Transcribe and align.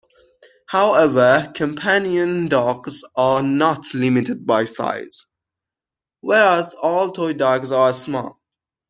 However 0.65 1.51
companion 1.53 2.47
dogs 2.47 3.03
are 3.15 3.43
not 3.43 3.93
limited 3.93 4.47
by 4.47 4.65
size, 4.65 5.27
whereas 6.21 6.73
all 6.73 7.11
toy 7.11 7.33
dogs 7.33 7.69
are 7.71 7.93
small. 7.93 8.41